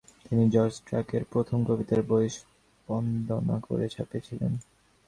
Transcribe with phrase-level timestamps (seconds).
[0.25, 2.27] তিনি George Trakl এর প্রথম কবিতার বই
[2.87, 4.51] সম্পাদনা করে ছাপিয়েছিলেন।